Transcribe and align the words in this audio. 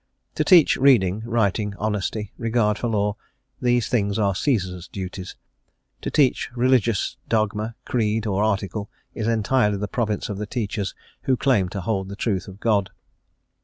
To 0.33 0.43
teach 0.43 0.77
reading, 0.77 1.21
writing, 1.27 1.75
honesty, 1.77 2.31
regard 2.35 2.79
for 2.79 2.87
law, 2.87 3.17
these 3.61 3.87
things 3.87 4.17
are 4.17 4.33
Caesar's 4.33 4.87
duties; 4.87 5.35
to 6.01 6.09
teach 6.09 6.49
religious 6.55 7.17
dogma, 7.29 7.75
creed, 7.85 8.25
or 8.25 8.43
article, 8.43 8.89
is 9.13 9.27
entirely 9.27 9.77
the 9.77 9.87
province 9.87 10.27
of 10.27 10.39
the 10.39 10.47
teachers 10.47 10.95
who 11.25 11.37
claim 11.37 11.69
to 11.69 11.81
hold 11.81 12.09
the 12.09 12.15
truth 12.15 12.47
of 12.47 12.59
God. 12.59 12.89